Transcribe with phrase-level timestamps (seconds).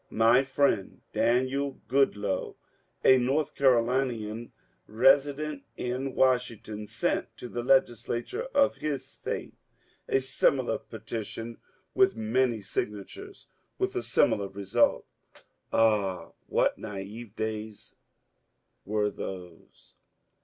[0.09, 2.55] My friend Daniel Goodloe,
[3.05, 4.51] a North Carolinian
[4.87, 9.53] resident in Washington, sent to the Legislature of his State
[10.09, 11.59] a similar petition
[11.93, 13.45] with many signatures,
[13.77, 15.05] with a similar result.
[15.71, 17.93] Ah, *what naive days
[18.85, 19.97] were those